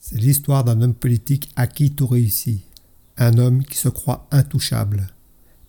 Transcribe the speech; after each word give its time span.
C'est 0.00 0.20
l'histoire 0.20 0.62
d'un 0.62 0.80
homme 0.80 0.94
politique 0.94 1.50
à 1.56 1.66
qui 1.66 1.90
tout 1.90 2.06
réussit. 2.06 2.62
Un 3.16 3.36
homme 3.36 3.64
qui 3.64 3.76
se 3.76 3.88
croit 3.88 4.28
intouchable 4.30 5.08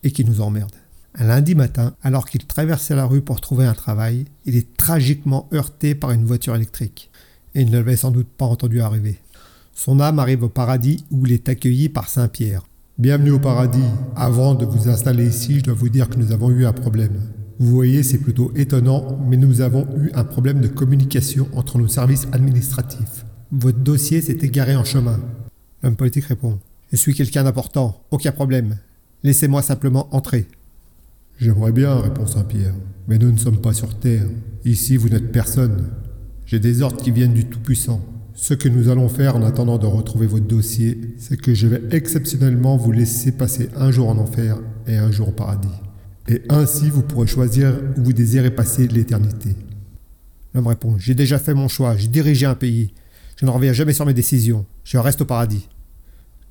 et 0.03 0.11
qui 0.11 0.23
nous 0.23 0.39
emmerde. 0.39 0.75
Un 1.15 1.25
lundi 1.25 1.55
matin, 1.55 1.95
alors 2.03 2.29
qu'il 2.29 2.45
traversait 2.45 2.95
la 2.95 3.05
rue 3.05 3.21
pour 3.21 3.41
trouver 3.41 3.65
un 3.65 3.73
travail, 3.73 4.25
il 4.45 4.55
est 4.55 4.77
tragiquement 4.77 5.49
heurté 5.51 5.95
par 5.95 6.11
une 6.11 6.25
voiture 6.25 6.55
électrique. 6.55 7.09
Et 7.55 7.61
il 7.61 7.71
ne 7.71 7.77
l'avait 7.77 7.95
sans 7.95 8.11
doute 8.11 8.27
pas 8.27 8.45
entendu 8.45 8.81
arriver. 8.81 9.19
Son 9.73 9.99
âme 9.99 10.19
arrive 10.19 10.43
au 10.43 10.49
paradis 10.49 11.03
où 11.09 11.25
il 11.25 11.31
est 11.31 11.49
accueilli 11.49 11.89
par 11.89 12.07
Saint 12.07 12.27
Pierre. 12.27 12.67
Bienvenue 12.99 13.31
au 13.31 13.39
paradis. 13.39 13.89
Avant 14.15 14.53
de 14.53 14.65
vous 14.65 14.89
installer 14.89 15.27
ici, 15.27 15.57
je 15.59 15.63
dois 15.63 15.73
vous 15.73 15.89
dire 15.89 16.07
que 16.07 16.17
nous 16.17 16.31
avons 16.31 16.51
eu 16.51 16.67
un 16.67 16.73
problème. 16.73 17.19
Vous 17.57 17.71
voyez, 17.71 18.03
c'est 18.03 18.19
plutôt 18.19 18.51
étonnant, 18.55 19.19
mais 19.27 19.37
nous 19.37 19.61
avons 19.61 19.87
eu 19.97 20.11
un 20.13 20.23
problème 20.23 20.61
de 20.61 20.67
communication 20.67 21.47
entre 21.55 21.79
nos 21.79 21.87
services 21.87 22.27
administratifs. 22.31 23.25
Votre 23.51 23.79
dossier 23.79 24.21
s'est 24.21 24.37
égaré 24.41 24.75
en 24.75 24.83
chemin. 24.83 25.19
L'homme 25.81 25.95
politique 25.95 26.25
répond. 26.25 26.59
Je 26.91 26.97
suis 26.97 27.13
quelqu'un 27.13 27.43
d'important, 27.43 28.03
aucun 28.11 28.31
problème. 28.31 28.77
Laissez-moi 29.23 29.61
simplement 29.61 30.13
entrer. 30.15 30.47
J'aimerais 31.37 31.71
bien, 31.71 31.99
répond 31.99 32.27
Saint-Pierre, 32.27 32.73
mais 33.07 33.17
nous 33.17 33.31
ne 33.31 33.37
sommes 33.37 33.61
pas 33.61 33.73
sur 33.73 33.97
Terre. 33.97 34.25
Ici, 34.65 34.97
vous 34.97 35.09
n'êtes 35.09 35.31
personne. 35.31 35.89
J'ai 36.45 36.59
des 36.59 36.81
ordres 36.81 37.01
qui 37.01 37.11
viennent 37.11 37.33
du 37.33 37.45
Tout-Puissant. 37.45 38.01
Ce 38.33 38.53
que 38.53 38.69
nous 38.69 38.89
allons 38.89 39.09
faire 39.09 39.35
en 39.35 39.43
attendant 39.43 39.77
de 39.77 39.85
retrouver 39.85 40.27
votre 40.27 40.47
dossier, 40.47 41.15
c'est 41.17 41.39
que 41.39 41.53
je 41.53 41.67
vais 41.67 41.81
exceptionnellement 41.91 42.77
vous 42.77 42.91
laisser 42.91 43.31
passer 43.31 43.69
un 43.75 43.91
jour 43.91 44.09
en 44.09 44.17
enfer 44.17 44.57
et 44.87 44.97
un 44.97 45.11
jour 45.11 45.29
au 45.29 45.33
paradis 45.33 45.69
et 46.29 46.43
ainsi 46.49 46.89
vous 46.89 47.01
pourrez 47.01 47.27
choisir 47.27 47.73
où 47.97 48.03
vous 48.03 48.13
désirez 48.13 48.51
passer 48.51 48.87
l'éternité. 48.87 49.55
L'homme 50.53 50.67
répond 50.67 50.95
J'ai 50.97 51.15
déjà 51.15 51.39
fait 51.39 51.53
mon 51.53 51.67
choix, 51.67 51.97
j'ai 51.97 52.07
dirigé 52.07 52.45
un 52.45 52.55
pays, 52.55 52.93
je 53.39 53.45
ne 53.45 53.51
reviens 53.51 53.71
jamais 53.71 53.93
sur 53.93 54.05
mes 54.05 54.13
décisions, 54.13 54.65
je 54.83 54.97
reste 54.97 55.21
au 55.21 55.25
paradis. 55.25 55.69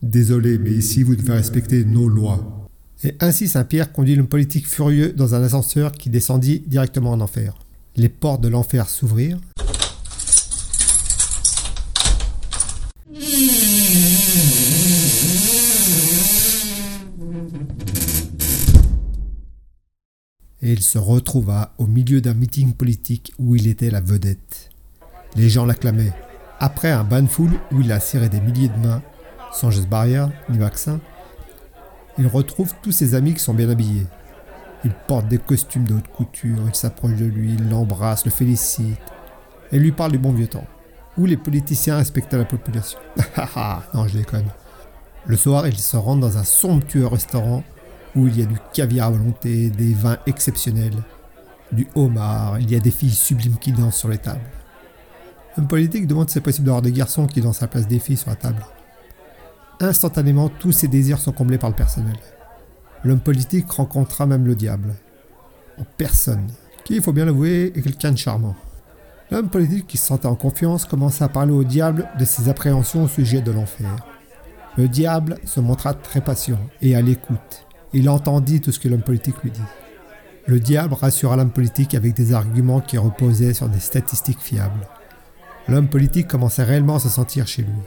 Désolé, 0.00 0.56
mais 0.56 0.70
ici 0.70 1.02
vous 1.02 1.16
devez 1.16 1.34
respecter 1.34 1.84
nos 1.84 2.08
lois. 2.08 2.66
Et 3.04 3.14
ainsi 3.20 3.46
Saint-Pierre 3.46 3.92
conduit 3.92 4.16
l'homme 4.16 4.26
politique 4.26 4.66
furieux 4.66 5.12
dans 5.12 5.34
un 5.34 5.42
ascenseur 5.42 5.92
qui 5.92 6.08
descendit 6.08 6.62
directement 6.66 7.10
en 7.10 7.20
enfer. 7.20 7.58
Les 7.96 8.08
portes 8.08 8.40
de 8.40 8.48
l'enfer 8.48 8.88
s'ouvrirent. 8.88 9.38
et 20.60 20.72
il 20.72 20.82
se 20.82 20.98
retrouva 20.98 21.72
au 21.78 21.86
milieu 21.86 22.20
d'un 22.20 22.34
meeting 22.34 22.72
politique 22.72 23.32
où 23.38 23.54
il 23.54 23.68
était 23.68 23.90
la 23.90 24.00
vedette. 24.00 24.70
Les 25.36 25.48
gens 25.48 25.64
l'acclamaient. 25.64 26.12
Après 26.60 26.90
un 26.90 27.04
bain 27.04 27.22
de 27.22 27.28
où 27.72 27.80
il 27.80 27.92
a 27.92 28.00
serré 28.00 28.28
des 28.28 28.40
milliers 28.40 28.68
de 28.68 28.86
mains, 28.86 29.00
sans 29.52 29.70
geste 29.70 29.88
barrière 29.88 30.28
ni 30.48 30.58
vaccin, 30.58 30.98
il 32.18 32.26
retrouve 32.26 32.74
tous 32.82 32.90
ses 32.90 33.14
amis 33.14 33.34
qui 33.34 33.40
sont 33.40 33.54
bien 33.54 33.70
habillés. 33.70 34.06
Il 34.84 34.92
porte 35.06 35.28
des 35.28 35.38
costumes 35.38 35.84
de 35.84 35.94
haute 35.94 36.08
couture, 36.08 36.58
il 36.66 36.74
s'approche 36.74 37.14
de 37.14 37.26
lui, 37.26 37.54
il 37.54 37.70
l'embrasse, 37.70 38.24
le 38.24 38.32
félicite, 38.32 38.98
et 39.70 39.78
lui 39.78 39.92
parle 39.92 40.12
du 40.12 40.18
bon 40.18 40.32
vieux 40.32 40.48
temps, 40.48 40.66
où 41.16 41.26
les 41.26 41.36
politiciens 41.36 41.96
respectaient 41.96 42.38
la 42.38 42.44
population. 42.44 42.98
non, 43.94 44.08
je 44.08 44.18
déconne. 44.18 44.46
Le 45.26 45.36
soir, 45.36 45.66
il 45.68 45.78
se 45.78 45.96
rend 45.96 46.16
dans 46.16 46.38
un 46.38 46.44
somptueux 46.44 47.06
restaurant 47.06 47.62
où 48.16 48.26
il 48.26 48.38
y 48.38 48.42
a 48.42 48.46
du 48.46 48.58
caviar 48.72 49.08
à 49.08 49.10
volonté, 49.10 49.70
des 49.70 49.94
vins 49.94 50.18
exceptionnels, 50.26 51.02
du 51.70 51.86
homard, 51.94 52.58
il 52.58 52.70
y 52.70 52.74
a 52.74 52.80
des 52.80 52.90
filles 52.90 53.10
sublimes 53.10 53.58
qui 53.58 53.70
dansent 53.70 53.96
sur 53.96 54.08
les 54.08 54.18
tables. 54.18 54.40
Un 55.56 55.64
politique 55.64 56.06
demande 56.06 56.28
si 56.28 56.34
c'est 56.34 56.40
possible 56.40 56.66
d'avoir 56.66 56.82
des 56.82 56.92
garçons 56.92 57.26
qui 57.26 57.40
dansent 57.40 57.60
la 57.60 57.66
place 57.66 57.88
des 57.88 57.98
filles 57.98 58.16
sur 58.16 58.30
la 58.30 58.36
table. 58.36 58.64
Instantanément, 59.80 60.48
tous 60.48 60.72
ses 60.72 60.88
désirs 60.88 61.18
sont 61.18 61.32
comblés 61.32 61.58
par 61.58 61.70
le 61.70 61.76
personnel. 61.76 62.16
L'homme 63.04 63.20
politique 63.20 63.70
rencontra 63.70 64.26
même 64.26 64.46
le 64.46 64.54
diable. 64.54 64.94
En 65.80 65.84
personne, 65.96 66.48
qui, 66.84 66.96
il 66.96 67.02
faut 67.02 67.12
bien 67.12 67.24
l'avouer, 67.24 67.72
est 67.74 67.82
quelqu'un 67.82 68.12
de 68.12 68.18
charmant. 68.18 68.56
L'homme 69.30 69.50
politique 69.50 69.86
qui 69.86 69.98
se 69.98 70.06
sentait 70.06 70.26
en 70.26 70.34
confiance 70.34 70.84
commença 70.84 71.26
à 71.26 71.28
parler 71.28 71.52
au 71.52 71.62
diable 71.62 72.08
de 72.18 72.24
ses 72.24 72.48
appréhensions 72.48 73.04
au 73.04 73.08
sujet 73.08 73.40
de 73.40 73.52
l'enfer. 73.52 73.94
Le 74.76 74.88
diable 74.88 75.38
se 75.44 75.60
montra 75.60 75.94
très 75.94 76.20
patient 76.20 76.58
et 76.82 76.96
à 76.96 77.02
l'écoute. 77.02 77.66
Il 77.92 78.08
entendit 78.08 78.60
tout 78.60 78.72
ce 78.72 78.78
que 78.78 78.88
l'homme 78.88 79.02
politique 79.02 79.42
lui 79.42 79.50
dit. 79.50 79.60
Le 80.46 80.60
diable 80.60 80.94
rassura 80.94 81.36
l'homme 81.36 81.50
politique 81.50 81.94
avec 81.94 82.14
des 82.14 82.32
arguments 82.32 82.80
qui 82.80 82.96
reposaient 82.96 83.54
sur 83.54 83.68
des 83.68 83.80
statistiques 83.80 84.40
fiables. 84.40 84.88
L'homme 85.68 85.88
politique 85.88 86.28
commençait 86.28 86.64
réellement 86.64 86.96
à 86.96 87.00
se 87.00 87.08
sentir 87.10 87.46
chez 87.46 87.62
lui. 87.62 87.78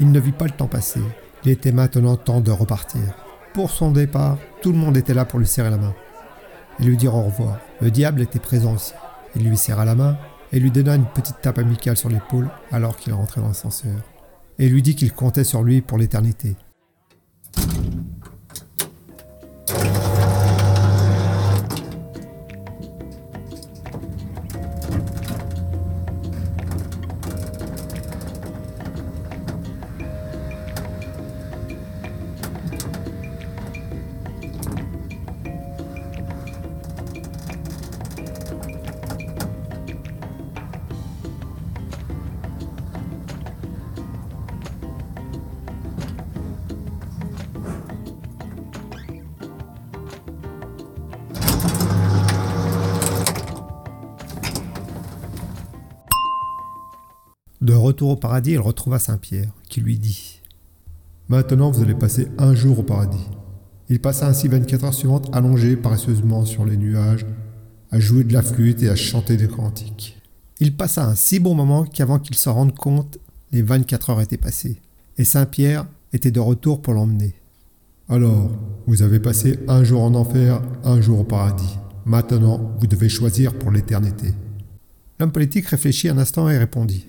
Il 0.00 0.12
ne 0.12 0.20
vit 0.20 0.32
pas 0.32 0.44
le 0.44 0.50
temps 0.50 0.66
passer. 0.66 1.00
Il 1.44 1.50
était 1.50 1.72
maintenant 1.72 2.16
temps 2.16 2.40
de 2.40 2.50
repartir. 2.50 3.00
Pour 3.54 3.70
son 3.70 3.90
départ, 3.90 4.38
tout 4.60 4.72
le 4.72 4.78
monde 4.78 4.96
était 4.96 5.14
là 5.14 5.24
pour 5.24 5.38
lui 5.38 5.46
serrer 5.46 5.70
la 5.70 5.78
main 5.78 5.94
et 6.80 6.84
lui 6.84 6.96
dire 6.96 7.14
au 7.14 7.22
revoir. 7.22 7.58
Le 7.80 7.90
diable 7.90 8.20
était 8.20 8.38
présent 8.38 8.74
aussi. 8.74 8.92
Il 9.36 9.48
lui 9.48 9.56
serra 9.56 9.84
la 9.84 9.94
main 9.94 10.18
et 10.52 10.60
lui 10.60 10.70
donna 10.70 10.94
une 10.94 11.06
petite 11.06 11.40
tape 11.40 11.58
amicale 11.58 11.96
sur 11.96 12.08
l'épaule 12.08 12.48
alors 12.70 12.96
qu'il 12.96 13.12
rentrait 13.12 13.40
dans 13.40 13.48
l'ascenseur. 13.48 13.96
Et 14.58 14.68
lui 14.68 14.82
dit 14.82 14.94
qu'il 14.94 15.12
comptait 15.12 15.44
sur 15.44 15.62
lui 15.62 15.80
pour 15.80 15.98
l'éternité. 15.98 16.56
De 57.64 57.72
retour 57.72 58.10
au 58.10 58.16
paradis, 58.16 58.50
il 58.50 58.60
retrouva 58.60 58.98
Saint-Pierre, 58.98 59.48
qui 59.70 59.80
lui 59.80 59.98
dit 59.98 60.42
Maintenant, 61.30 61.70
vous 61.70 61.82
allez 61.82 61.94
passer 61.94 62.28
un 62.36 62.54
jour 62.54 62.80
au 62.80 62.82
paradis. 62.82 63.26
Il 63.88 64.00
passa 64.00 64.28
ainsi 64.28 64.48
24 64.48 64.84
heures 64.84 64.92
suivantes 64.92 65.30
allongé 65.32 65.74
paresseusement 65.74 66.44
sur 66.44 66.66
les 66.66 66.76
nuages, 66.76 67.24
à 67.90 67.98
jouer 67.98 68.24
de 68.24 68.34
la 68.34 68.42
flûte 68.42 68.82
et 68.82 68.90
à 68.90 68.96
chanter 68.96 69.38
des 69.38 69.48
cantiques. 69.48 70.20
Il 70.60 70.76
passa 70.76 71.06
un 71.06 71.14
si 71.14 71.40
bon 71.40 71.54
moment 71.54 71.84
qu'avant 71.86 72.18
qu'il 72.18 72.36
se 72.36 72.50
rende 72.50 72.74
compte, 72.74 73.16
les 73.50 73.62
24 73.62 74.10
heures 74.10 74.20
étaient 74.20 74.36
passées, 74.36 74.76
et 75.16 75.24
Saint-Pierre 75.24 75.86
était 76.12 76.30
de 76.30 76.40
retour 76.40 76.82
pour 76.82 76.92
l'emmener. 76.92 77.32
Alors, 78.10 78.50
vous 78.86 79.00
avez 79.00 79.20
passé 79.20 79.58
un 79.68 79.84
jour 79.84 80.02
en 80.02 80.14
enfer, 80.14 80.60
un 80.84 81.00
jour 81.00 81.20
au 81.20 81.24
paradis. 81.24 81.78
Maintenant, 82.04 82.74
vous 82.78 82.86
devez 82.86 83.08
choisir 83.08 83.54
pour 83.54 83.70
l'éternité. 83.70 84.34
L'homme 85.18 85.32
politique 85.32 85.68
réfléchit 85.68 86.10
un 86.10 86.18
instant 86.18 86.50
et 86.50 86.58
répondit 86.58 87.06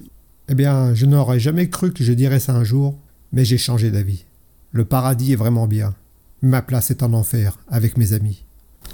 eh 0.47 0.55
bien, 0.55 0.93
je 0.93 1.05
n'aurais 1.05 1.39
jamais 1.39 1.69
cru 1.69 1.91
que 1.91 2.03
je 2.03 2.13
dirais 2.13 2.39
ça 2.39 2.53
un 2.53 2.63
jour, 2.63 2.97
mais 3.31 3.45
j'ai 3.45 3.57
changé 3.57 3.91
d'avis. 3.91 4.25
Le 4.71 4.85
paradis 4.85 5.33
est 5.33 5.37
vraiment 5.37 5.67
bien. 5.67 5.95
Ma 6.41 6.61
place 6.61 6.91
est 6.91 7.03
en 7.03 7.13
enfer, 7.13 7.57
avec 7.67 7.97
mes 7.97 8.13
amis. 8.13 8.45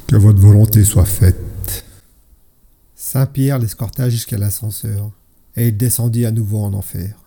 Que 0.08 0.16
votre 0.16 0.40
volonté 0.40 0.84
soit 0.84 1.06
faite. 1.06 1.86
Saint-Pierre 2.96 3.60
l'escorta 3.60 4.10
jusqu'à 4.10 4.38
l'ascenseur, 4.38 5.12
et 5.56 5.70
il 5.70 5.78
descendit 5.78 6.26
à 6.26 6.32
nouveau 6.32 6.60
en 6.60 6.74
enfer. 6.74 7.18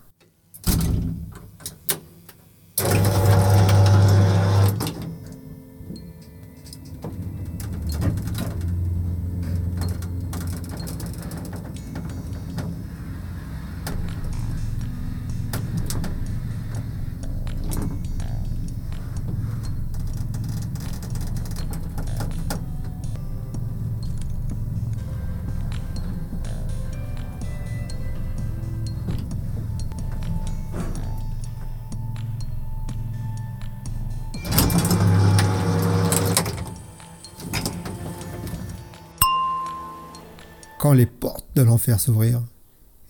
Quand 40.84 40.92
les 40.92 41.06
portes 41.06 41.48
de 41.56 41.62
l'enfer 41.62 41.98
s'ouvrirent, 41.98 42.44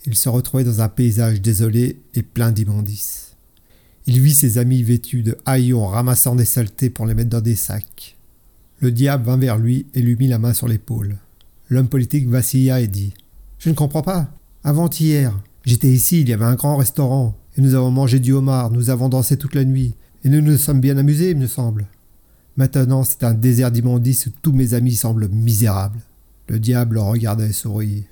il 0.07 0.15
se 0.15 0.29
retrouvait 0.29 0.63
dans 0.63 0.81
un 0.81 0.89
paysage 0.89 1.43
désolé 1.43 2.01
et 2.15 2.23
plein 2.23 2.53
d'immondices. 2.53 3.35
Il 4.07 4.21
vit 4.21 4.33
ses 4.33 4.59
amis 4.59 4.85
vêtus 4.85 5.25
de 5.25 5.37
haillons 5.45 5.85
ramassant 5.85 6.37
des 6.37 6.45
saletés 6.45 6.89
pour 6.89 7.05
les 7.05 7.15
mettre 7.15 7.31
dans 7.31 7.41
des 7.41 7.57
sacs. 7.57 8.17
Le 8.79 8.93
diable 8.93 9.25
vint 9.25 9.39
vers 9.39 9.59
lui 9.59 9.87
et 9.93 10.03
lui 10.03 10.15
mit 10.15 10.29
la 10.29 10.39
main 10.39 10.55
sur 10.55 10.69
l'épaule. 10.69 11.17
L'homme 11.69 11.89
politique 11.89 12.29
vacilla 12.29 12.81
et 12.81 12.87
dit 12.87 13.13
Je 13.59 13.71
ne 13.71 13.75
comprends 13.75 14.03
pas. 14.03 14.31
Avant-hier, 14.63 15.37
j'étais 15.65 15.91
ici, 15.91 16.21
il 16.21 16.29
y 16.29 16.33
avait 16.33 16.45
un 16.45 16.55
grand 16.55 16.77
restaurant, 16.77 17.37
et 17.59 17.61
nous 17.61 17.75
avons 17.75 17.91
mangé 17.91 18.21
du 18.21 18.31
homard, 18.31 18.71
nous 18.71 18.91
avons 18.91 19.09
dansé 19.09 19.37
toute 19.37 19.57
la 19.57 19.65
nuit, 19.65 19.97
et 20.23 20.29
nous 20.29 20.43
nous 20.43 20.59
sommes 20.59 20.81
bien 20.81 20.97
amusés, 20.97 21.31
il 21.31 21.39
me 21.39 21.49
semble. 21.49 21.89
Maintenant, 22.57 23.03
c'est 23.03 23.25
un 23.25 23.35
désert 23.35 23.73
d'immondices 23.73 24.29
où 24.29 24.31
tous 24.43 24.53
mes 24.53 24.75
amis 24.75 24.95
semblent 24.95 25.29
misérables. 25.29 26.05
Le 26.49 26.59
diable 26.59 26.99
regardait 26.99 27.53
sourire. 27.53 28.05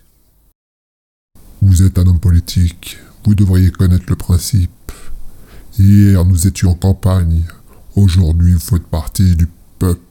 Vous 1.60 1.82
êtes 1.82 1.98
un 1.98 2.06
homme 2.06 2.18
politique, 2.18 2.98
vous 3.24 3.34
devriez 3.34 3.70
connaître 3.70 4.06
le 4.08 4.16
principe. 4.16 4.70
Hier, 5.78 6.24
nous 6.24 6.46
étions 6.46 6.70
en 6.70 6.74
campagne. 6.74 7.44
Aujourd'hui, 7.94 8.54
vous 8.54 8.58
faites 8.58 8.86
partie 8.86 9.36
du 9.36 9.46
peuple. 9.78 10.02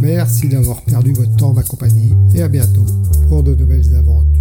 Merci 0.00 0.48
d'avoir 0.48 0.82
perdu 0.82 1.12
votre 1.12 1.36
temps, 1.36 1.52
ma 1.52 1.62
compagnie, 1.62 2.14
et 2.34 2.42
à 2.42 2.48
bientôt 2.48 2.86
pour 3.28 3.42
de 3.42 3.54
nouvelles 3.54 3.94
aventures. 3.96 4.39